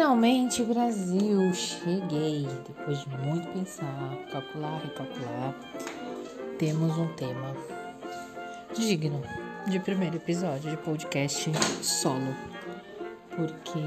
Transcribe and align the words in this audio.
Finalmente, 0.00 0.62
Brasil, 0.62 1.52
cheguei. 1.52 2.48
Depois 2.66 3.00
de 3.00 3.08
muito 3.18 3.46
pensar, 3.48 4.16
calcular, 4.32 4.78
recalcular, 4.78 5.54
temos 6.58 6.96
um 6.96 7.06
tema 7.16 7.54
digno 8.74 9.20
de 9.66 9.78
primeiro 9.78 10.16
episódio 10.16 10.70
de 10.70 10.76
podcast 10.78 11.52
solo. 11.82 12.34
Porque. 13.36 13.78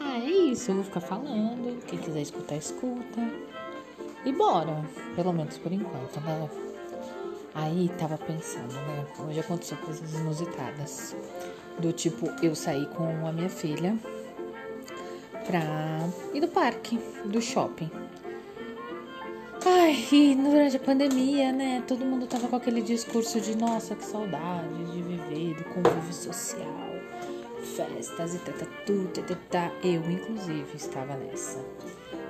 Ah, 0.00 0.16
é 0.16 0.30
isso, 0.30 0.70
eu 0.70 0.76
vou 0.76 0.84
ficar 0.84 1.00
falando. 1.00 1.78
Quem 1.84 1.98
quiser 1.98 2.22
escutar, 2.22 2.56
escuta. 2.56 3.20
E 4.24 4.32
bora, 4.32 4.86
pelo 5.16 5.34
menos 5.34 5.58
por 5.58 5.70
enquanto, 5.70 6.18
né? 6.22 6.48
Aí 7.54 7.90
tava 7.98 8.16
pensando, 8.16 8.72
né? 8.72 9.06
Hoje 9.18 9.40
aconteceu 9.40 9.76
coisas 9.76 10.14
inusitadas. 10.14 11.14
Do 11.78 11.92
tipo, 11.92 12.28
eu 12.42 12.54
saí 12.54 12.86
com 12.86 13.26
a 13.26 13.32
minha 13.32 13.48
filha 13.48 13.96
pra 15.46 15.60
ir 16.34 16.40
no 16.40 16.48
parque, 16.48 16.98
do 17.24 17.40
shopping. 17.40 17.90
Ai, 19.64 19.96
e 20.12 20.34
durante 20.34 20.76
a 20.76 20.80
pandemia, 20.80 21.52
né? 21.52 21.82
Todo 21.86 22.04
mundo 22.04 22.26
tava 22.26 22.48
com 22.48 22.56
aquele 22.56 22.82
discurso 22.82 23.40
de 23.40 23.56
nossa, 23.56 23.94
que 23.94 24.04
saudade 24.04 24.84
de 24.92 25.02
viver, 25.02 25.54
do 25.54 25.64
convívio 25.64 26.12
social, 26.12 26.92
festas 27.76 28.34
e 28.34 28.38
tatatu, 28.38 29.08
tatatá. 29.14 29.72
Eu, 29.82 30.02
inclusive, 30.10 30.76
estava 30.76 31.16
nessa. 31.16 31.64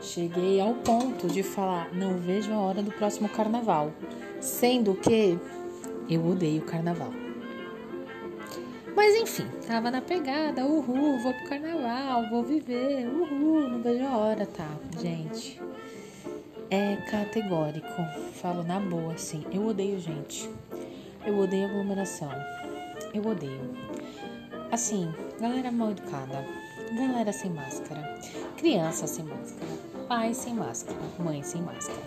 Cheguei 0.01 0.61
ao 0.61 0.75
ponto 0.75 1.27
de 1.27 1.43
falar, 1.43 1.93
não 1.93 2.19
vejo 2.19 2.53
a 2.53 2.61
hora 2.61 2.83
do 2.83 2.93
próximo 2.93 3.29
carnaval. 3.29 3.93
Sendo 4.41 4.95
que 4.95 5.39
eu 6.09 6.27
odeio 6.27 6.63
carnaval. 6.63 7.28
Mas 8.99 9.15
enfim, 9.15 9.47
tava 9.65 9.93
na 9.93 10.01
pegada, 10.01 10.67
uhul, 10.67 11.21
vou 11.21 11.33
pro 11.33 11.49
carnaval, 11.49 12.29
vou 12.31 12.43
viver, 12.43 13.07
uhul, 13.07 13.69
não 13.69 13.81
vejo 13.81 14.05
a 14.05 14.17
hora, 14.17 14.45
tá, 14.45 14.69
gente. 15.01 15.63
É 16.69 16.97
categórico, 17.09 17.87
falo 18.43 18.65
na 18.65 18.81
boa, 18.81 19.13
assim, 19.13 19.47
eu 19.53 19.65
odeio 19.69 20.01
gente, 20.01 20.51
eu 21.25 21.39
odeio 21.39 21.69
aglomeração, 21.69 22.33
eu 23.15 23.25
odeio. 23.25 23.71
Assim, 24.73 25.09
galera 25.41 25.71
mal 25.71 25.93
educada, 25.93 26.45
galera 26.97 27.33
sem 27.33 27.53
máscara, 27.53 28.03
criança 28.57 29.07
sem 29.07 29.25
máscara, 29.25 29.71
pai 30.09 30.35
sem 30.35 30.55
máscara, 30.55 30.99
mãe 31.21 31.41
sem 31.45 31.63
máscara. 31.63 32.03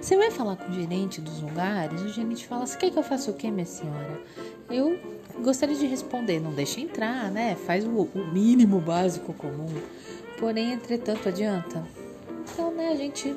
Você 0.00 0.16
vai 0.16 0.30
falar 0.30 0.54
com 0.54 0.70
o 0.70 0.74
gerente 0.74 1.20
dos 1.20 1.42
lugares, 1.42 2.00
o 2.02 2.08
gerente 2.08 2.46
fala, 2.46 2.64
você 2.64 2.78
quer 2.78 2.92
que 2.92 2.96
eu 2.96 3.02
faça 3.02 3.32
o 3.32 3.34
quê, 3.34 3.50
minha 3.50 3.66
senhora? 3.66 4.22
Eu 4.70 5.15
gostaria 5.42 5.76
de 5.76 5.86
responder, 5.86 6.40
não 6.40 6.52
deixa 6.52 6.80
entrar, 6.80 7.30
né? 7.30 7.56
Faz 7.66 7.84
o, 7.84 8.08
o 8.14 8.26
mínimo 8.32 8.80
básico 8.80 9.32
comum. 9.32 9.68
Porém, 10.38 10.72
entretanto, 10.72 11.28
adianta. 11.28 11.82
Então, 12.52 12.72
né, 12.72 12.88
a 12.88 12.94
gente 12.94 13.34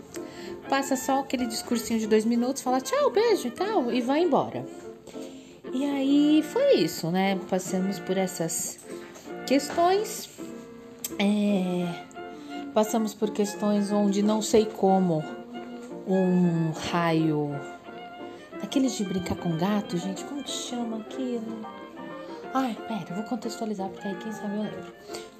passa 0.70 0.96
só 0.96 1.20
aquele 1.20 1.46
discursinho 1.46 2.00
de 2.00 2.08
dois 2.08 2.26
minutos, 2.26 2.62
fala 2.62 2.80
tchau, 2.80 3.10
beijo 3.10 3.48
e 3.48 3.52
tal, 3.52 3.92
e 3.92 4.02
vai 4.02 4.22
embora. 4.22 4.66
E 5.74 5.86
aí 5.86 6.44
foi 6.44 6.76
isso, 6.76 7.10
né? 7.12 7.40
Passamos 7.50 8.00
por 8.00 8.18
essas 8.18 8.80
questões. 9.46 10.30
É, 11.18 12.06
passamos 12.74 13.14
por 13.14 13.32
questões 13.32 13.92
onde 13.92 14.22
não 14.22 14.42
sei 14.42 14.66
como 14.66 15.24
um 16.08 16.72
raio. 16.72 17.52
Aqueles 18.62 18.94
de 18.94 19.04
brincar 19.04 19.36
com 19.36 19.58
gato, 19.58 19.98
gente, 19.98 20.24
como 20.26 20.44
que 20.44 20.52
chama 20.52 20.98
aquilo? 20.98 21.66
Ai, 22.54 22.76
pera, 22.88 23.06
eu 23.10 23.16
vou 23.16 23.26
contextualizar 23.26 23.90
porque 23.90 24.08
aí 24.08 24.16
quem 24.16 24.32
sabe 24.32 24.56
eu 24.56 24.64
lembro. 24.64 24.94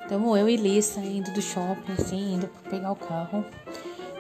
Então 0.06 0.38
eu 0.38 0.48
e 0.50 0.56
Liz 0.56 0.86
saindo 0.86 1.32
do 1.32 1.42
shopping, 1.42 1.94
assim, 1.94 2.36
indo 2.36 2.48
pra 2.48 2.72
pegar 2.72 2.92
o 2.92 2.96
carro. 2.96 3.46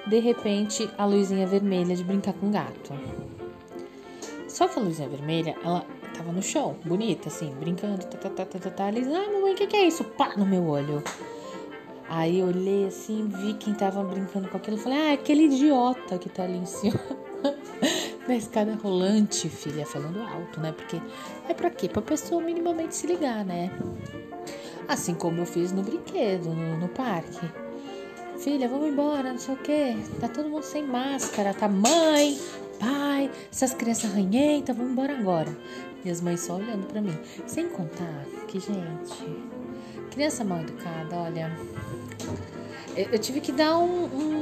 De 0.07 0.19
repente, 0.19 0.89
a 0.97 1.05
luzinha 1.05 1.45
vermelha 1.45 1.95
de 1.95 2.03
brincar 2.03 2.33
com 2.33 2.49
gato. 2.51 2.93
Só 4.47 4.67
que 4.67 4.79
a 4.79 4.81
luzinha 4.81 5.07
vermelha, 5.07 5.55
ela 5.63 5.85
tava 6.15 6.31
no 6.31 6.41
chão, 6.41 6.75
bonita, 6.83 7.29
assim, 7.29 7.53
brincando, 7.59 8.05
tá, 8.05 8.17
tá, 8.17 8.29
tá, 8.29 8.45
tá, 8.45 8.59
tá, 8.59 8.69
tá. 8.71 8.87
Ah, 8.87 9.31
mamãe, 9.31 9.53
o 9.53 9.55
que, 9.55 9.67
que 9.67 9.75
é 9.75 9.87
isso? 9.87 10.03
Pá, 10.03 10.33
no 10.35 10.45
meu 10.45 10.65
olho. 10.67 11.03
Aí 12.09 12.39
eu 12.39 12.47
olhei 12.47 12.87
assim, 12.87 13.27
vi 13.27 13.53
quem 13.53 13.73
tava 13.75 14.03
brincando 14.03 14.47
com 14.47 14.57
aquilo. 14.57 14.77
Falei, 14.77 14.97
ah, 14.97 15.09
é 15.11 15.13
aquele 15.13 15.43
idiota 15.43 16.17
que 16.17 16.27
tá 16.27 16.43
ali 16.43 16.57
em 16.57 16.65
cima. 16.65 16.99
Na 18.29 18.35
escada 18.35 18.75
rolante, 18.75 19.49
filha, 19.49 19.85
falando 19.85 20.21
alto, 20.21 20.59
né? 20.59 20.71
Porque 20.71 21.01
é 21.47 21.53
pra 21.53 21.71
quê? 21.71 21.89
Pra 21.89 22.01
pessoa 22.01 22.41
minimamente 22.41 22.95
se 22.95 23.07
ligar, 23.07 23.43
né? 23.43 23.71
Assim 24.87 25.15
como 25.15 25.41
eu 25.41 25.45
fiz 25.47 25.71
no 25.71 25.81
brinquedo, 25.81 26.49
no, 26.49 26.77
no 26.77 26.87
parque. 26.89 27.49
Filha, 28.37 28.69
vamos 28.69 28.87
embora, 28.87 29.31
não 29.31 29.39
sei 29.39 29.55
o 29.55 29.57
quê. 29.57 29.97
Tá 30.21 30.27
todo 30.27 30.47
mundo 30.47 30.63
sem 30.63 30.85
máscara, 30.85 31.55
tá? 31.55 31.67
Mãe, 31.67 32.39
pai, 32.79 33.31
essas 33.51 33.73
crianças 33.73 34.13
ranhentas, 34.13 34.77
vamos 34.77 34.91
embora 34.91 35.17
agora. 35.17 35.57
E 36.05 36.09
as 36.09 36.21
mães 36.21 36.41
só 36.41 36.55
olhando 36.55 36.85
pra 36.85 37.01
mim. 37.01 37.17
Sem 37.47 37.67
contar 37.67 38.25
que, 38.47 38.59
gente, 38.59 39.47
criança 40.11 40.43
mal 40.43 40.61
educada, 40.61 41.17
olha. 41.17 41.51
Eu, 42.95 43.05
eu 43.11 43.19
tive 43.19 43.41
que 43.41 43.51
dar 43.51 43.77
um, 43.77 44.05
um, 44.05 44.38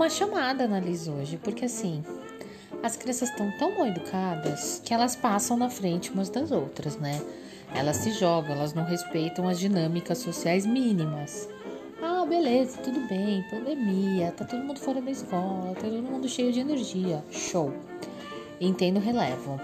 uma 0.00 0.08
chamada 0.08 0.66
na 0.66 0.80
Liz 0.80 1.06
hoje, 1.06 1.36
porque 1.36 1.66
assim, 1.66 2.02
as 2.82 2.96
crianças 2.96 3.28
estão 3.28 3.50
tão 3.58 3.76
mal 3.76 3.86
educadas 3.86 4.80
que 4.82 4.94
elas 4.94 5.14
passam 5.14 5.58
na 5.58 5.68
frente 5.68 6.10
umas 6.10 6.30
das 6.30 6.50
outras, 6.50 6.96
né? 6.96 7.20
Elas 7.74 7.98
se 7.98 8.10
jogam, 8.12 8.52
elas 8.52 8.72
não 8.72 8.82
respeitam 8.82 9.46
as 9.46 9.58
dinâmicas 9.58 10.16
sociais 10.16 10.64
mínimas. 10.64 11.46
Ah, 12.02 12.24
beleza, 12.24 12.78
tudo 12.78 12.98
bem, 13.08 13.44
pandemia, 13.50 14.32
tá 14.32 14.46
todo 14.46 14.64
mundo 14.64 14.80
fora 14.80 15.02
da 15.02 15.10
escola, 15.10 15.74
tá 15.74 15.82
todo 15.82 16.02
mundo 16.02 16.26
cheio 16.26 16.50
de 16.50 16.60
energia. 16.60 17.22
Show. 17.30 17.70
Entendo 18.58 19.00
relevo. 19.00 19.60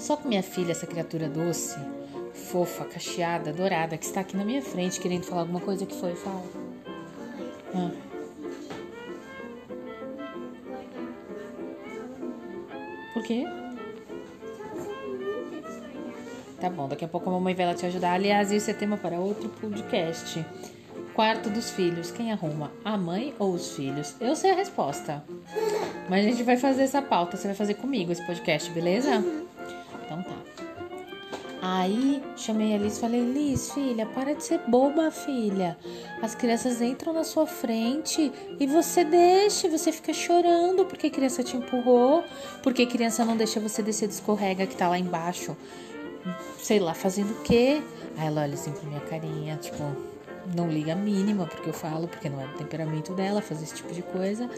Só 0.00 0.16
que 0.16 0.26
minha 0.26 0.42
filha, 0.42 0.72
essa 0.72 0.84
criatura 0.84 1.28
doce, 1.28 1.78
fofa, 2.34 2.84
cacheada, 2.86 3.52
dourada, 3.52 3.96
que 3.96 4.04
está 4.04 4.22
aqui 4.22 4.36
na 4.36 4.44
minha 4.44 4.62
frente 4.62 4.98
querendo 4.98 5.22
falar 5.22 5.42
alguma 5.42 5.60
coisa 5.60 5.86
que 5.86 5.94
foi, 5.94 6.16
fala. 6.16 6.42
Ah. 7.72 8.09
Por 13.20 13.26
quê? 13.26 13.46
Tá 16.58 16.70
bom, 16.70 16.88
daqui 16.88 17.04
a 17.04 17.08
pouco 17.08 17.28
a 17.28 17.32
mamãe 17.34 17.54
vai 17.54 17.66
lá 17.66 17.74
te 17.74 17.84
ajudar. 17.84 18.14
Aliás, 18.14 18.50
isso 18.50 18.70
é 18.70 18.72
tema 18.72 18.96
para 18.96 19.20
outro 19.20 19.50
podcast. 19.60 20.42
Quarto 21.12 21.50
dos 21.50 21.70
filhos, 21.70 22.10
quem 22.10 22.32
arruma? 22.32 22.72
A 22.82 22.96
mãe 22.96 23.34
ou 23.38 23.52
os 23.52 23.76
filhos? 23.76 24.14
Eu 24.18 24.34
sei 24.34 24.52
a 24.52 24.54
resposta. 24.54 25.22
Mas 26.08 26.24
a 26.24 26.30
gente 26.30 26.42
vai 26.42 26.56
fazer 26.56 26.84
essa 26.84 27.02
pauta. 27.02 27.36
Você 27.36 27.48
vai 27.48 27.54
fazer 27.54 27.74
comigo 27.74 28.10
esse 28.10 28.24
podcast, 28.24 28.70
beleza? 28.70 29.22
Então 30.06 30.22
tá. 30.22 30.39
Aí 31.72 32.22
chamei 32.36 32.74
a 32.74 32.78
Liz 32.78 32.96
e 32.96 33.00
falei: 33.00 33.20
Liz, 33.20 33.72
filha, 33.72 34.06
para 34.06 34.34
de 34.34 34.42
ser 34.42 34.60
boba, 34.66 35.10
filha. 35.10 35.76
As 36.20 36.34
crianças 36.34 36.80
entram 36.80 37.12
na 37.12 37.22
sua 37.22 37.46
frente 37.46 38.32
e 38.58 38.66
você 38.66 39.04
deixa, 39.04 39.68
você 39.68 39.92
fica 39.92 40.12
chorando 40.12 40.84
porque 40.84 41.06
a 41.06 41.10
criança 41.10 41.44
te 41.44 41.56
empurrou, 41.56 42.24
porque 42.62 42.82
a 42.82 42.86
criança 42.86 43.24
não 43.24 43.36
deixa 43.36 43.60
você 43.60 43.82
descer 43.82 44.08
do 44.08 44.12
escorrega 44.12 44.66
que 44.66 44.76
tá 44.76 44.88
lá 44.88 44.98
embaixo 44.98 45.56
sei 46.58 46.78
lá, 46.78 46.94
fazendo 46.94 47.32
o 47.32 47.42
quê? 47.42 47.82
Aí 48.16 48.26
ela 48.26 48.42
olha 48.42 48.54
assim 48.54 48.72
pra 48.72 48.82
minha 48.88 49.00
carinha, 49.00 49.56
tipo, 49.56 49.82
não 50.54 50.68
liga 50.68 50.92
a 50.92 50.96
mínima, 50.96 51.46
porque 51.46 51.68
eu 51.68 51.72
falo, 51.72 52.06
porque 52.08 52.28
não 52.28 52.40
é 52.40 52.46
o 52.46 52.52
temperamento 52.54 53.12
dela 53.14 53.40
fazer 53.40 53.64
esse 53.64 53.76
tipo 53.76 53.92
de 53.94 54.02
coisa. 54.02 54.48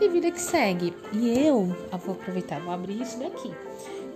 E 0.00 0.08
vida 0.08 0.30
que 0.30 0.40
segue. 0.40 0.94
E 1.12 1.46
eu 1.46 1.76
vou 2.04 2.14
aproveitar, 2.14 2.60
vou 2.60 2.72
abrir 2.72 3.00
isso 3.00 3.18
daqui. 3.18 3.52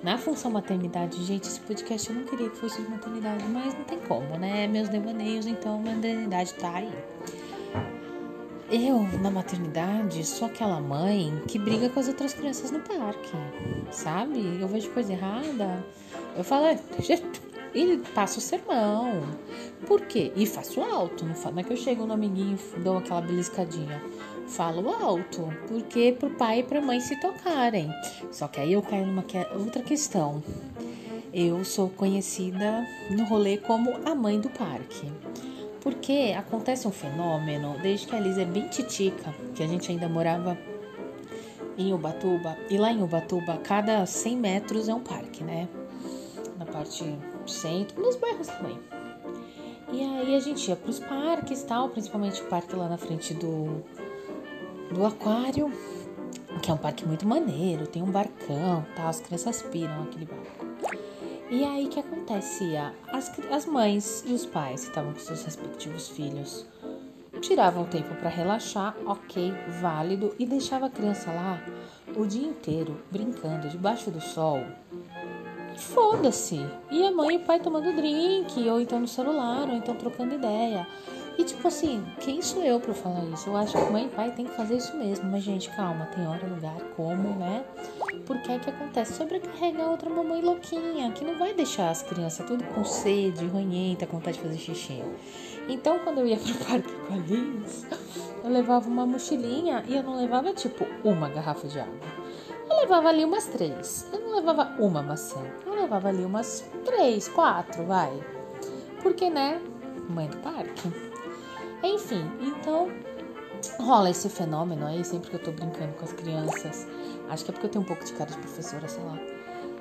Na 0.02 0.16
função 0.16 0.50
maternidade, 0.50 1.22
gente, 1.24 1.48
esse 1.48 1.60
podcast 1.60 2.08
eu 2.08 2.16
não 2.16 2.24
queria 2.24 2.48
que 2.48 2.56
fosse 2.56 2.80
de 2.80 2.88
maternidade, 2.88 3.44
mas 3.48 3.74
não 3.74 3.84
tem 3.84 3.98
como, 3.98 4.38
né? 4.38 4.68
Meus 4.68 4.88
devaneios, 4.88 5.44
então 5.46 5.78
maternidade 5.80 6.54
tá 6.54 6.72
aí. 6.72 6.92
Eu, 8.70 9.02
na 9.20 9.30
maternidade, 9.30 10.24
sou 10.24 10.46
aquela 10.46 10.80
mãe 10.80 11.42
que 11.48 11.58
briga 11.58 11.88
com 11.88 11.98
as 11.98 12.06
outras 12.06 12.32
crianças 12.32 12.70
no 12.70 12.80
parque, 12.80 13.32
sabe? 13.90 14.58
Eu 14.60 14.68
vejo 14.68 14.88
coisa 14.90 15.12
errada, 15.12 15.84
eu 16.36 16.44
falo, 16.44 16.66
é, 16.66 16.78
e 17.74 17.96
passo 18.14 18.38
o 18.38 18.42
sermão. 18.42 19.22
Por 19.86 20.02
quê? 20.02 20.32
E 20.36 20.46
faço 20.46 20.80
alto, 20.80 21.24
não 21.24 21.58
é 21.58 21.62
que 21.62 21.72
eu 21.72 21.76
chego 21.76 22.06
no 22.06 22.14
amiguinho 22.14 22.58
e 22.76 22.80
dou 22.80 22.98
aquela 22.98 23.20
beliscadinha. 23.20 24.00
Falo 24.48 24.88
alto, 24.88 25.52
porque 25.68 26.16
pro 26.18 26.30
pai 26.30 26.60
e 26.60 26.62
pra 26.62 26.80
mãe 26.80 27.00
se 27.00 27.20
tocarem. 27.20 27.92
Só 28.32 28.48
que 28.48 28.58
aí 28.58 28.72
eu 28.72 28.82
caio 28.82 29.06
numa 29.06 29.22
que 29.22 29.36
outra 29.54 29.82
questão. 29.82 30.42
Eu 31.32 31.64
sou 31.64 31.90
conhecida 31.90 32.86
no 33.10 33.24
rolê 33.24 33.58
como 33.58 33.90
a 34.06 34.14
mãe 34.14 34.40
do 34.40 34.48
parque. 34.48 35.12
Porque 35.82 36.34
acontece 36.36 36.88
um 36.88 36.90
fenômeno, 36.90 37.76
desde 37.82 38.06
que 38.06 38.16
a 38.16 38.20
Liz 38.20 38.38
é 38.38 38.44
bem 38.44 38.68
titica, 38.68 39.34
que 39.54 39.62
a 39.62 39.66
gente 39.66 39.92
ainda 39.92 40.08
morava 40.08 40.58
em 41.76 41.92
Ubatuba, 41.92 42.56
e 42.68 42.76
lá 42.76 42.90
em 42.90 43.02
Ubatuba, 43.02 43.58
cada 43.58 44.04
100 44.04 44.36
metros 44.36 44.88
é 44.88 44.94
um 44.94 45.00
parque, 45.00 45.44
né? 45.44 45.68
Na 46.58 46.64
parte 46.64 47.04
centro, 47.46 48.02
nos 48.02 48.16
bairros 48.16 48.48
também. 48.48 48.78
E 49.92 50.02
aí 50.02 50.34
a 50.34 50.40
gente 50.40 50.68
ia 50.68 50.74
pros 50.74 50.98
parques 50.98 51.62
tal, 51.62 51.88
principalmente 51.90 52.42
o 52.42 52.46
parque 52.46 52.74
lá 52.74 52.88
na 52.88 52.98
frente 52.98 53.32
do, 53.32 53.84
do 54.92 55.04
aquário, 55.04 55.72
que 56.62 56.70
é 56.70 56.74
um 56.74 56.76
parque 56.76 57.06
muito 57.06 57.26
maneiro, 57.26 57.86
tem 57.86 58.02
um 58.02 58.10
barcão 58.10 58.84
tal, 58.96 59.08
as 59.08 59.20
crianças 59.20 59.62
piram 59.62 60.02
aquele 60.02 60.26
barco. 60.26 60.66
E 61.50 61.64
aí 61.64 61.88
que 61.88 62.00
acontecia? 62.00 62.94
As, 63.08 63.32
as 63.50 63.64
mães 63.64 64.22
e 64.26 64.32
os 64.32 64.44
pais 64.44 64.82
que 64.82 64.88
estavam 64.88 65.12
com 65.12 65.18
seus 65.18 65.42
respectivos 65.44 66.08
filhos 66.08 66.66
tiravam 67.40 67.84
o 67.84 67.86
tempo 67.86 68.14
para 68.16 68.28
relaxar, 68.28 68.96
ok, 69.06 69.54
válido, 69.80 70.34
e 70.38 70.44
deixava 70.44 70.86
a 70.86 70.90
criança 70.90 71.30
lá 71.30 71.62
o 72.16 72.26
dia 72.26 72.46
inteiro 72.46 73.00
brincando 73.10 73.68
debaixo 73.68 74.10
do 74.10 74.20
sol 74.20 74.60
foda-se. 75.78 76.66
E 76.90 77.06
a 77.06 77.10
mãe 77.10 77.36
e 77.36 77.38
o 77.38 77.40
pai 77.40 77.60
tomando 77.60 77.94
drink, 77.94 78.68
ou 78.68 78.80
então 78.80 79.00
no 79.00 79.08
celular, 79.08 79.68
ou 79.68 79.76
então 79.76 79.94
trocando 79.94 80.34
ideia. 80.34 80.86
E 81.38 81.44
tipo 81.44 81.68
assim, 81.68 82.04
quem 82.18 82.42
sou 82.42 82.64
eu 82.64 82.80
para 82.80 82.92
falar 82.92 83.24
isso? 83.26 83.48
Eu 83.48 83.56
acho 83.56 83.72
que 83.72 83.92
mãe 83.92 84.06
e 84.06 84.08
pai 84.08 84.32
tem 84.32 84.44
que 84.44 84.56
fazer 84.56 84.76
isso 84.76 84.96
mesmo. 84.96 85.30
Mas, 85.30 85.44
gente, 85.44 85.70
calma, 85.70 86.06
tem 86.06 86.26
hora, 86.26 86.44
lugar, 86.48 86.76
como, 86.96 87.38
né? 87.38 87.64
Porque 88.26 88.50
é 88.50 88.58
que 88.58 88.68
acontece? 88.68 89.14
Sobrecarrega 89.14 89.86
outra 89.86 90.10
mamãe 90.10 90.42
louquinha, 90.42 91.12
que 91.12 91.24
não 91.24 91.38
vai 91.38 91.54
deixar 91.54 91.90
as 91.90 92.02
crianças 92.02 92.44
tudo 92.44 92.64
com 92.74 92.84
sede, 92.84 93.46
ranhenta, 93.46 94.04
com 94.04 94.16
vontade 94.16 94.36
de 94.36 94.42
fazer 94.42 94.58
xixi. 94.58 95.00
Então, 95.68 96.00
quando 96.00 96.18
eu 96.18 96.26
ia 96.26 96.36
pro 96.38 96.54
parque 96.66 96.92
com 96.92 97.14
a 97.14 97.16
Liz, 97.18 97.86
eu 98.42 98.50
levava 98.50 98.88
uma 98.88 99.06
mochilinha 99.06 99.84
e 99.86 99.94
eu 99.94 100.02
não 100.02 100.16
levava, 100.16 100.52
tipo, 100.52 100.86
uma 101.04 101.28
garrafa 101.28 101.68
de 101.68 101.78
água. 101.78 101.94
Eu 102.68 102.80
levava 102.80 103.08
ali 103.10 103.24
umas 103.24 103.46
três. 103.46 104.08
Eu 104.12 104.18
não 104.18 104.34
levava 104.34 104.74
uma 104.80 105.02
maçã. 105.02 105.40
Eu 105.64 105.74
levava 105.74 106.08
ali 106.08 106.24
umas 106.24 106.68
três, 106.84 107.28
quatro, 107.28 107.84
vai. 107.84 108.12
Porque, 109.02 109.30
né? 109.30 109.60
Mãe 110.08 110.28
do 110.28 110.38
parque. 110.38 111.07
Enfim, 111.82 112.30
então 112.40 112.90
rola 113.80 114.10
esse 114.10 114.28
fenômeno 114.28 114.86
aí 114.86 115.04
sempre 115.04 115.30
que 115.30 115.36
eu 115.36 115.42
tô 115.42 115.52
brincando 115.52 115.92
com 115.94 116.04
as 116.04 116.12
crianças. 116.12 116.86
Acho 117.28 117.44
que 117.44 117.50
é 117.50 117.52
porque 117.52 117.66
eu 117.66 117.70
tenho 117.70 117.84
um 117.84 117.86
pouco 117.86 118.04
de 118.04 118.12
cara 118.12 118.30
de 118.30 118.38
professora, 118.38 118.88
sei 118.88 119.02
lá. 119.04 119.18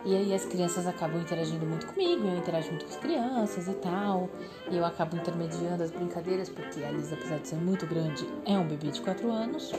E 0.05 0.15
aí 0.15 0.33
as 0.33 0.45
crianças 0.45 0.87
acabam 0.87 1.19
interagindo 1.19 1.65
muito 1.65 1.87
comigo, 1.87 2.27
eu 2.27 2.37
interajo 2.37 2.69
muito 2.69 2.85
com 2.85 2.91
as 2.91 2.97
crianças 2.97 3.67
e 3.67 3.73
tal. 3.73 4.29
E 4.69 4.77
eu 4.77 4.85
acabo 4.85 5.17
intermediando 5.17 5.83
as 5.83 5.91
brincadeiras, 5.91 6.49
porque 6.49 6.83
a 6.83 6.91
Lisa, 6.91 7.15
apesar 7.15 7.39
de 7.39 7.47
ser 7.47 7.55
muito 7.55 7.85
grande, 7.85 8.27
é 8.45 8.57
um 8.57 8.67
bebê 8.67 8.89
de 8.89 9.01
4 9.01 9.29
anos. 9.31 9.73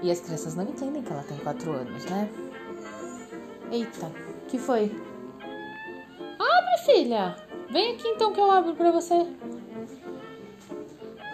E 0.00 0.10
as 0.10 0.20
crianças 0.20 0.54
não 0.54 0.64
entendem 0.64 1.02
que 1.02 1.12
ela 1.12 1.22
tem 1.22 1.36
4 1.38 1.72
anos, 1.72 2.04
né? 2.06 2.30
Eita, 3.70 4.10
que 4.46 4.58
foi? 4.58 4.90
Abre, 6.38 6.78
filha! 6.86 7.36
Vem 7.70 7.94
aqui 7.94 8.08
então 8.08 8.32
que 8.32 8.40
eu 8.40 8.50
abro 8.50 8.74
pra 8.74 8.90
você. 8.90 9.26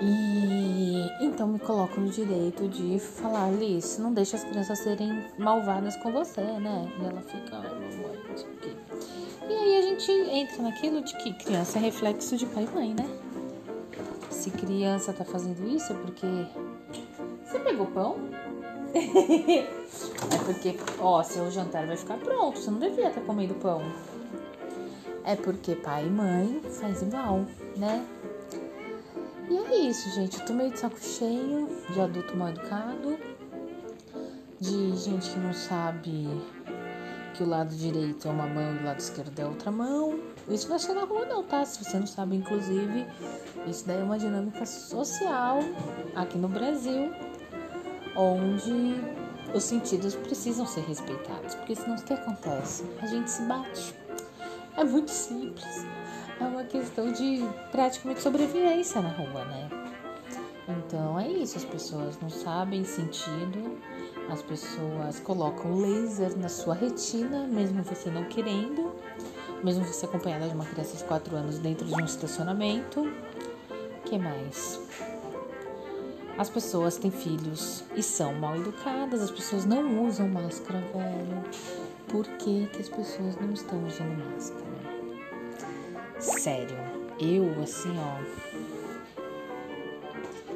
E 0.00 1.08
então 1.20 1.46
me 1.46 1.58
coloco 1.58 2.00
no 2.00 2.10
direito 2.10 2.68
de 2.68 2.98
falar, 2.98 3.50
Liz, 3.50 3.98
não 3.98 4.12
deixa 4.12 4.36
as 4.36 4.44
crianças 4.44 4.78
serem 4.80 5.24
malvadas 5.38 5.96
com 5.96 6.10
você, 6.10 6.40
né? 6.40 6.90
E 7.00 7.04
ela 7.04 7.22
fica, 7.22 7.56
ai, 7.56 7.70
mamãe, 7.70 8.20
não 8.28 8.36
sei 8.36 8.48
o 8.48 8.56
quê. 8.56 8.76
E 9.48 9.52
aí 9.52 9.78
a 9.78 9.82
gente 9.82 10.10
entra 10.10 10.62
naquilo 10.62 11.02
de 11.02 11.16
que 11.18 11.32
criança 11.34 11.78
é 11.78 11.82
reflexo 11.82 12.36
de 12.36 12.46
pai 12.46 12.64
e 12.70 12.74
mãe, 12.74 12.94
né? 12.94 13.08
Se 14.30 14.50
criança 14.50 15.12
tá 15.12 15.24
fazendo 15.24 15.66
isso 15.68 15.92
é 15.92 15.96
porque. 15.96 16.26
Você 17.44 17.58
pegou 17.60 17.86
pão? 17.86 18.16
é 18.94 20.38
porque, 20.44 20.76
ó, 20.98 21.22
seu 21.22 21.50
jantar 21.50 21.86
vai 21.86 21.96
ficar 21.96 22.16
pronto, 22.18 22.58
você 22.58 22.70
não 22.70 22.78
devia 22.78 23.10
ter 23.10 23.20
comido 23.22 23.54
pão. 23.54 23.82
É 25.24 25.36
porque 25.36 25.74
pai 25.76 26.06
e 26.06 26.10
mãe 26.10 26.60
faz 26.80 27.00
igual, 27.00 27.46
né? 27.76 28.04
E 29.48 29.56
é 29.56 29.76
isso, 29.88 30.10
gente. 30.10 30.40
Eu 30.40 30.46
tô 30.46 30.52
meio 30.52 30.70
de 30.70 30.78
saco 30.78 30.98
cheio 30.98 31.68
de 31.90 32.00
adulto 32.00 32.36
mal 32.36 32.48
educado, 32.48 33.18
de 34.60 34.96
gente 34.96 35.30
que 35.30 35.38
não 35.38 35.52
sabe 35.52 36.28
que 37.34 37.42
o 37.42 37.46
lado 37.46 37.74
direito 37.74 38.28
é 38.28 38.30
uma 38.30 38.46
mão 38.46 38.74
e 38.76 38.78
o 38.78 38.84
lado 38.84 38.98
esquerdo 38.98 39.38
é 39.38 39.44
outra 39.44 39.70
mão. 39.70 40.18
Isso 40.48 40.68
não 40.68 40.76
é 40.76 40.94
na 40.94 41.04
rua, 41.04 41.26
não, 41.26 41.42
tá? 41.42 41.64
Se 41.64 41.82
você 41.82 41.98
não 41.98 42.06
sabe, 42.06 42.36
inclusive, 42.36 43.06
isso 43.66 43.86
daí 43.86 44.00
é 44.00 44.02
uma 44.02 44.18
dinâmica 44.18 44.64
social 44.64 45.58
aqui 46.14 46.38
no 46.38 46.48
Brasil 46.48 47.10
onde 48.16 48.94
os 49.54 49.64
sentidos 49.64 50.14
precisam 50.14 50.66
ser 50.66 50.82
respeitados, 50.82 51.54
porque 51.56 51.74
senão 51.74 51.96
o 51.96 52.02
que 52.02 52.12
acontece? 52.12 52.84
A 53.00 53.06
gente 53.06 53.30
se 53.30 53.42
bate. 53.42 53.94
É 54.76 54.84
muito 54.84 55.10
simples. 55.10 55.86
É 56.40 56.44
uma 56.44 56.64
questão 56.64 57.12
de 57.12 57.44
praticamente 57.70 58.20
sobrevivência 58.20 59.00
na 59.00 59.10
rua, 59.10 59.44
né? 59.44 59.68
Então 60.68 61.18
é 61.18 61.28
isso, 61.28 61.58
as 61.58 61.64
pessoas 61.64 62.18
não 62.20 62.30
sabem 62.30 62.84
sentido, 62.84 63.78
as 64.30 64.42
pessoas 64.42 65.20
colocam 65.20 65.78
laser 65.78 66.36
na 66.38 66.48
sua 66.48 66.74
retina, 66.74 67.46
mesmo 67.46 67.82
você 67.82 68.10
não 68.10 68.24
querendo, 68.24 68.94
mesmo 69.62 69.84
você 69.84 70.06
acompanhada 70.06 70.48
de 70.48 70.54
uma 70.54 70.64
criança 70.64 70.96
de 70.96 71.04
4 71.04 71.36
anos 71.36 71.58
dentro 71.58 71.86
de 71.86 71.94
um 71.94 72.04
estacionamento. 72.04 73.12
que 74.06 74.18
mais? 74.18 74.80
As 76.36 76.50
pessoas 76.50 76.96
têm 76.96 77.10
filhos 77.12 77.84
e 77.94 78.02
são 78.02 78.34
mal 78.34 78.56
educadas, 78.56 79.22
as 79.22 79.30
pessoas 79.30 79.64
não 79.64 80.04
usam 80.04 80.28
máscara, 80.28 80.80
velho. 80.80 81.44
Por 82.08 82.26
que, 82.38 82.66
que 82.72 82.80
as 82.80 82.88
pessoas 82.88 83.36
não 83.36 83.52
estão 83.52 83.86
usando 83.86 84.18
máscara? 84.32 84.73
Sério, 86.44 86.76
eu 87.18 87.62
assim, 87.62 87.88
ó, 87.98 88.18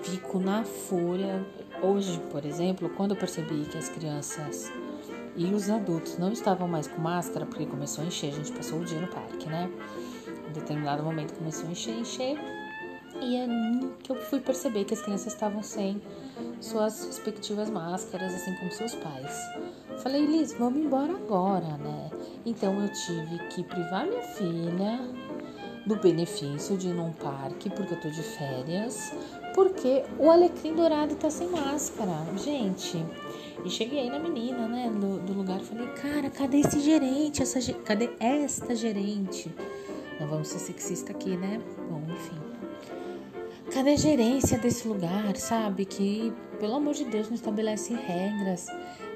fico 0.02 0.38
na 0.38 0.62
fúria. 0.62 1.42
Hoje, 1.80 2.20
por 2.30 2.44
exemplo, 2.44 2.90
quando 2.90 3.12
eu 3.12 3.16
percebi 3.16 3.64
que 3.64 3.78
as 3.78 3.88
crianças 3.88 4.70
e 5.34 5.46
os 5.46 5.70
adultos 5.70 6.18
não 6.18 6.30
estavam 6.30 6.68
mais 6.68 6.86
com 6.86 7.00
máscara, 7.00 7.46
porque 7.46 7.64
começou 7.64 8.04
a 8.04 8.06
encher, 8.06 8.28
a 8.28 8.36
gente 8.36 8.52
passou 8.52 8.80
o 8.80 8.84
dia 8.84 9.00
no 9.00 9.06
parque, 9.06 9.48
né? 9.48 9.70
Em 10.50 10.52
determinado 10.52 11.02
momento 11.02 11.32
começou 11.32 11.66
a 11.66 11.70
encher, 11.70 11.98
encher 11.98 12.38
e 13.22 13.36
é 13.36 13.46
que 14.02 14.12
eu 14.12 14.16
fui 14.16 14.40
perceber 14.40 14.84
que 14.84 14.92
as 14.92 15.00
crianças 15.00 15.32
estavam 15.32 15.62
sem 15.62 16.02
suas 16.60 17.06
respectivas 17.06 17.70
máscaras, 17.70 18.34
assim 18.34 18.54
como 18.56 18.70
seus 18.72 18.94
pais. 18.94 19.40
Falei, 20.02 20.26
Liz, 20.26 20.52
vamos 20.52 20.84
embora 20.84 21.14
agora, 21.14 21.78
né? 21.78 22.10
Então 22.44 22.78
eu 22.78 22.92
tive 22.92 23.38
que 23.48 23.64
privar 23.64 24.06
minha 24.06 24.22
filha 24.22 25.27
do 25.88 25.96
benefício 25.96 26.76
de 26.76 26.88
ir 26.88 26.94
num 26.94 27.12
parque, 27.12 27.70
porque 27.70 27.94
eu 27.94 28.00
tô 28.00 28.10
de 28.10 28.22
férias, 28.22 29.10
porque 29.54 30.04
o 30.18 30.30
alecrim 30.30 30.74
dourado 30.74 31.14
tá 31.16 31.30
sem 31.30 31.48
máscara. 31.48 32.12
Gente, 32.36 33.02
e 33.64 33.70
cheguei 33.70 34.10
na 34.10 34.18
menina, 34.18 34.68
né, 34.68 34.90
do, 34.90 35.18
do 35.18 35.32
lugar, 35.32 35.60
falei, 35.60 35.88
cara, 35.94 36.28
cadê 36.28 36.58
esse 36.58 36.78
gerente? 36.80 37.42
Essa, 37.42 37.72
cadê 37.72 38.10
esta 38.20 38.76
gerente? 38.76 39.50
Não 40.20 40.28
vamos 40.28 40.48
ser 40.48 40.58
sexista 40.58 41.12
aqui, 41.12 41.36
né? 41.36 41.58
Bom, 41.88 42.02
enfim. 42.12 42.38
Cadê 43.72 43.92
a 43.92 43.96
gerência 43.96 44.58
desse 44.58 44.86
lugar, 44.86 45.36
sabe? 45.36 45.86
Que, 45.86 46.32
pelo 46.58 46.76
amor 46.76 46.94
de 46.94 47.04
Deus, 47.04 47.28
não 47.28 47.34
estabelece 47.34 47.94
regras. 47.94 48.66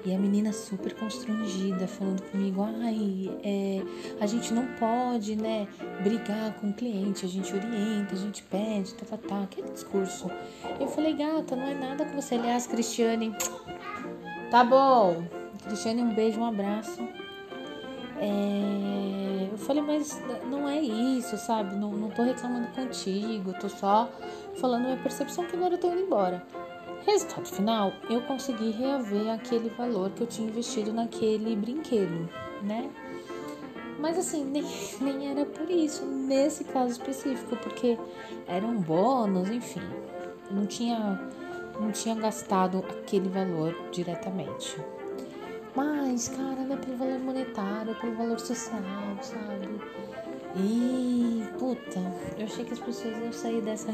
E 0.05 0.13
a 0.13 0.19
menina 0.19 0.53
super 0.53 0.95
constrangida, 0.95 1.87
falando 1.87 2.23
comigo, 2.23 2.63
ai, 2.63 3.31
é, 3.45 3.83
a 4.21 4.27
gente 4.27 4.53
não 4.53 4.67
pode, 4.75 5.37
né, 5.37 5.69
brigar 6.03 6.55
com 6.55 6.71
o 6.71 6.73
cliente, 6.73 7.25
a 7.25 7.29
gente 7.29 7.55
orienta, 7.55 8.15
a 8.15 8.19
gente 8.19 8.43
pede, 8.43 8.95
tá, 8.95 9.07
tá, 9.07 9.17
tá, 9.17 9.43
aquele 9.45 9.71
discurso. 9.71 10.29
Eu 10.81 10.89
falei, 10.89 11.15
gata, 11.15 11.55
não 11.55 11.69
é 11.69 11.75
nada 11.75 12.05
com 12.05 12.21
você. 12.21 12.35
Aliás, 12.35 12.67
Cristiane, 12.67 13.33
tá 14.51 14.65
bom. 14.65 15.23
Cristiane, 15.65 16.03
um 16.03 16.13
beijo, 16.13 16.41
um 16.41 16.47
abraço. 16.47 17.01
É, 18.19 19.49
eu 19.53 19.59
falei, 19.59 19.83
mas 19.83 20.21
não 20.51 20.69
é 20.69 20.81
isso, 20.81 21.37
sabe? 21.37 21.77
Não, 21.77 21.93
não 21.93 22.11
tô 22.11 22.23
reclamando 22.23 22.67
contigo, 22.69 23.53
tô 23.61 23.69
só 23.69 24.11
falando 24.57 24.85
minha 24.85 24.97
percepção 24.97 25.45
que 25.47 25.55
agora 25.55 25.75
eu 25.75 25.79
tô 25.79 25.89
indo 25.93 26.01
embora. 26.01 26.45
Resultado 27.07 27.47
final, 27.47 27.93
eu 28.09 28.23
consegui 28.23 28.71
reaver 28.71 29.29
aquele 29.31 29.69
valor 29.71 30.11
que 30.11 30.23
eu 30.23 30.27
tinha 30.27 30.49
investido 30.49 30.93
naquele 30.93 31.57
brinquedo, 31.57 32.29
né? 32.63 32.89
Mas 33.99 34.17
assim, 34.19 34.45
nem, 34.51 34.65
nem 35.01 35.31
era 35.31 35.45
por 35.45 35.69
isso, 35.69 36.05
nesse 36.07 36.65
caso 36.65 36.93
específico, 36.93 37.57
porque 37.57 37.99
era 38.47 38.65
um 38.65 38.81
bônus, 38.81 39.51
enfim. 39.51 39.83
Não 40.51 40.65
tinha, 40.65 41.21
não 41.81 41.91
tinha 41.91 42.15
gastado 42.15 42.79
aquele 42.79 43.29
valor 43.29 43.75
diretamente. 43.91 44.77
Mas, 45.75 46.29
cara, 46.29 46.63
não 46.63 46.77
é 46.77 46.79
pelo 46.79 46.97
valor 46.99 47.19
monetário, 47.19 47.93
é 47.93 47.95
pelo 47.95 48.15
valor 48.15 48.39
social, 48.39 48.81
sabe? 49.23 49.81
E, 50.57 51.43
puta, 51.59 51.99
eu 52.39 52.45
achei 52.45 52.65
que 52.65 52.75
as 52.75 52.79
pessoas 52.79 53.17
iam 53.17 53.33
sair 53.33 53.63
dessa 53.63 53.91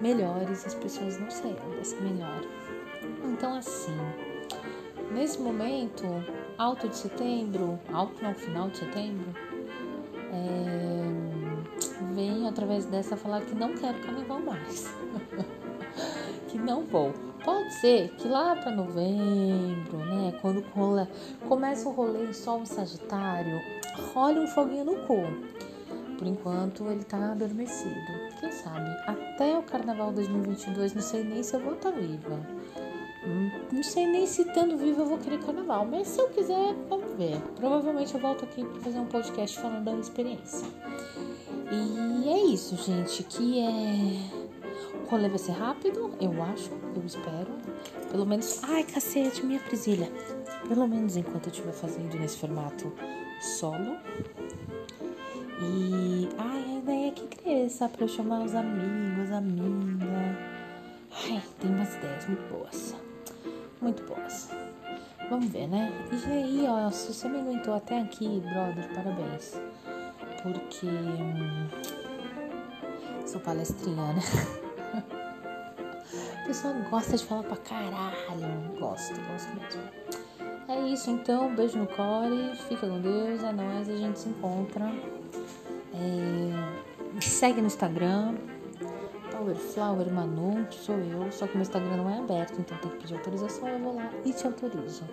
melhores, 0.00 0.66
as 0.66 0.74
pessoas 0.74 1.18
não 1.20 1.30
saíram 1.30 1.70
dessa 1.70 1.96
melhor. 2.00 2.40
Então, 3.24 3.54
assim, 3.54 3.96
nesse 5.12 5.40
momento, 5.40 6.04
alto 6.56 6.88
de 6.88 6.96
setembro, 6.96 7.78
alto 7.92 8.22
no 8.22 8.34
final 8.34 8.68
de 8.68 8.78
setembro, 8.78 9.34
é, 10.32 10.98
venho 12.14 12.48
através 12.48 12.86
dessa 12.86 13.16
falar 13.16 13.42
que 13.42 13.54
não 13.54 13.74
quero 13.74 13.98
carnaval 14.00 14.40
mais. 14.40 14.92
que 16.48 16.58
não 16.58 16.84
vou. 16.84 17.12
Pode 17.44 17.72
ser 17.74 18.10
que 18.16 18.28
lá 18.28 18.56
para 18.56 18.72
novembro, 18.72 19.98
né, 19.98 20.34
quando 20.40 20.62
começa 21.48 21.88
o 21.88 21.92
rolê 21.92 22.32
Sol 22.34 22.66
Sagitário, 22.66 23.60
role 24.12 24.40
um 24.40 24.46
foguinho 24.48 24.84
no 24.84 24.96
cu. 25.06 25.22
Por 26.18 26.26
enquanto 26.26 26.84
ele 26.88 27.04
tá 27.04 27.32
adormecido. 27.32 27.94
Quem 28.40 28.50
sabe 28.50 28.90
até 29.06 29.56
o 29.56 29.62
carnaval 29.62 30.12
2022, 30.12 30.94
não 30.94 31.02
sei 31.02 31.22
nem 31.22 31.42
se 31.42 31.54
eu 31.54 31.60
vou 31.60 31.74
estar 31.74 31.92
tá 31.92 31.98
viva. 31.98 32.40
Hum, 33.24 33.50
não 33.72 33.82
sei 33.82 34.06
nem 34.06 34.26
se 34.26 34.42
estando 34.42 34.76
viva 34.76 35.02
eu 35.02 35.06
vou 35.06 35.18
querer 35.18 35.38
carnaval, 35.38 35.86
mas 35.86 36.08
se 36.08 36.20
eu 36.20 36.28
quiser, 36.28 36.74
vamos 36.88 37.12
ver. 37.16 37.40
Provavelmente 37.56 38.14
eu 38.14 38.20
volto 38.20 38.44
aqui 38.44 38.64
para 38.64 38.80
fazer 38.80 38.98
um 38.98 39.06
podcast 39.06 39.58
falando 39.60 39.84
da 39.84 39.94
experiência. 39.94 40.66
E 41.70 42.28
é 42.28 42.44
isso, 42.46 42.76
gente, 42.76 43.22
que 43.22 43.60
é 43.60 44.48
o 45.04 45.10
rolê 45.10 45.28
vai 45.28 45.38
ser 45.38 45.52
rápido, 45.52 46.10
eu 46.20 46.42
acho, 46.42 46.70
eu 46.94 47.02
espero. 47.04 47.48
Pelo 48.10 48.26
menos. 48.26 48.60
Ai, 48.64 48.84
cacete, 48.84 49.44
minha 49.44 49.60
presilha. 49.60 50.10
Pelo 50.68 50.86
menos 50.86 51.16
enquanto 51.16 51.46
eu 51.46 51.52
estiver 51.52 51.72
fazendo 51.72 52.18
nesse 52.18 52.38
formato 52.38 52.92
solo. 53.40 53.96
E. 55.60 56.28
Ai, 56.38 56.64
a 56.64 56.78
ideia 56.78 57.08
é 57.08 57.10
que 57.10 57.26
cresça 57.26 57.88
pra 57.88 58.04
eu 58.04 58.08
chamar 58.08 58.42
os 58.42 58.54
amigos, 58.54 59.30
amiga. 59.32 60.38
Ai, 61.12 61.42
tem 61.60 61.70
umas 61.70 61.94
ideias 61.96 62.26
muito 62.26 62.52
boas. 62.52 62.94
Muito 63.80 64.02
boas. 64.04 64.50
Vamos 65.30 65.46
ver, 65.46 65.66
né? 65.68 65.92
E 66.12 66.30
aí, 66.30 66.66
ó, 66.68 66.90
se 66.90 67.12
você 67.12 67.28
me 67.28 67.40
aguentou 67.40 67.74
até 67.74 68.00
aqui, 68.00 68.40
brother, 68.40 68.88
parabéns. 68.94 69.60
Porque. 70.42 70.86
Hum, 70.86 71.68
sou 73.26 73.40
palestrinha, 73.40 74.12
né? 74.12 74.20
pessoa 76.48 76.72
gosta 76.90 77.14
de 77.14 77.24
falar 77.26 77.42
pra 77.42 77.56
caralho. 77.58 78.78
Gosto, 78.80 79.20
gosto 79.20 79.54
mesmo. 79.54 79.82
É 80.66 80.80
isso 80.88 81.10
então, 81.10 81.54
beijo 81.54 81.78
no 81.78 81.86
core, 81.86 82.56
fica 82.68 82.88
com 82.88 83.00
Deus, 83.00 83.42
é 83.42 83.52
nóis, 83.52 83.88
a 83.88 83.96
gente 83.96 84.18
se 84.18 84.30
encontra. 84.30 84.86
É, 85.98 87.12
me 87.12 87.22
segue 87.22 87.60
no 87.60 87.66
Instagram, 87.66 88.36
Powerflower 89.32 90.12
Manu, 90.12 90.66
sou 90.70 90.96
eu, 90.96 91.30
só 91.32 91.46
que 91.46 91.54
meu 91.54 91.62
Instagram 91.62 91.96
não 91.96 92.10
é 92.10 92.18
aberto, 92.18 92.60
então 92.60 92.76
tem 92.78 92.90
que 92.90 92.96
pedir 92.98 93.14
autorização, 93.14 93.68
eu 93.68 93.78
vou 93.78 93.94
lá 93.96 94.10
e 94.24 94.32
te 94.32 94.46
autorizo. 94.46 95.04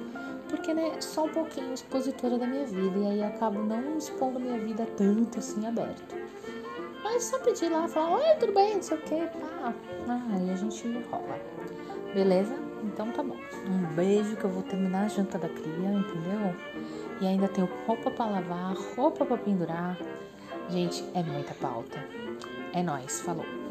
Porque, 0.49 0.73
né, 0.73 0.99
só 0.99 1.25
um 1.25 1.29
pouquinho 1.29 1.73
expositora 1.73 2.37
da 2.37 2.45
minha 2.45 2.65
vida, 2.65 2.97
e 2.97 3.07
aí 3.07 3.23
acabo 3.23 3.61
não 3.63 3.97
expondo 3.97 4.39
minha 4.39 4.59
vida 4.59 4.85
tanto 4.97 5.39
assim 5.39 5.65
aberto. 5.65 6.15
Mas 7.03 7.23
só 7.23 7.39
pedir 7.39 7.69
lá, 7.69 7.87
falar, 7.87 8.17
oi, 8.17 8.35
tudo 8.39 8.53
bem, 8.53 8.75
não 8.75 8.81
sei 8.81 8.97
o 8.97 9.01
que, 9.01 9.15
pá. 9.15 9.73
Ah, 10.07 10.21
aí 10.33 10.49
a 10.49 10.55
gente 10.55 10.87
rola. 11.09 11.39
Beleza? 12.13 12.55
Então 12.83 13.11
tá 13.11 13.23
bom. 13.23 13.37
Um 13.67 13.95
beijo 13.95 14.35
que 14.35 14.43
eu 14.43 14.49
vou 14.49 14.63
terminar 14.63 15.05
a 15.05 15.07
janta 15.07 15.37
da 15.37 15.49
cria, 15.49 15.89
entendeu? 15.89 16.55
E 17.21 17.27
ainda 17.27 17.47
tenho 17.47 17.69
roupa 17.85 18.11
para 18.11 18.25
lavar, 18.25 18.75
roupa 18.95 19.25
para 19.25 19.37
pendurar. 19.37 19.97
Gente, 20.69 21.03
é 21.13 21.21
muita 21.21 21.53
pauta. 21.53 22.03
É 22.73 22.81
nós, 22.81 23.21
falou. 23.21 23.64